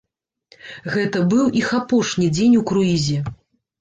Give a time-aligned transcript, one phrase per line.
[0.93, 3.19] Гэта быў іх апошні дзень у круізе.